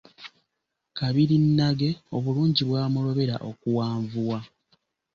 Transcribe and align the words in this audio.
Kabirinnage 0.97 1.89
obulungi 2.15 2.61
bwamulobera 2.69 3.35
okuwanvuwa! 3.49 4.39